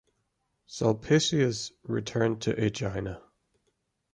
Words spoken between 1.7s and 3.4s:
returned to Aegina.